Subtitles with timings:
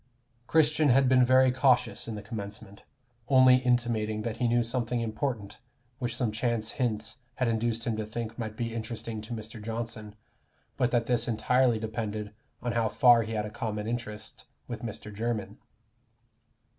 [0.47, 2.81] Christian had been very cautious in the commencement,
[3.29, 5.59] only intimating that he knew something important
[5.99, 9.61] which some chance hints had induced him to think might be interesting to Mr.
[9.61, 10.15] Johnson,
[10.75, 12.33] but that this entirely depended
[12.63, 15.13] on how far he had a common interest with Mr.
[15.13, 15.57] Jermyn.